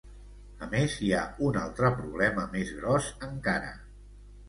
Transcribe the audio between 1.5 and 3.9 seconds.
un altre problema més gros encara.